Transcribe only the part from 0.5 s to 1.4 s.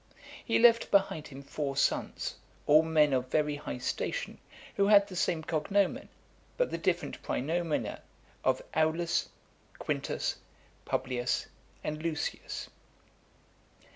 left behind